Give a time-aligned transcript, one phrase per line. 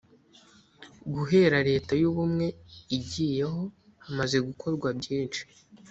[1.13, 2.47] guhera leta y ubumwe
[2.97, 3.61] igiyeho
[4.05, 5.41] hamaze gukorwa byinshi